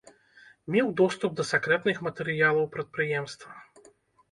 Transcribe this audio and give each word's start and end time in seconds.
Меў 0.75 0.87
доступ 1.01 1.31
да 1.41 1.45
сакрэтных 1.51 2.01
матэрыялаў 2.09 2.65
прадпрыемства. 2.79 3.49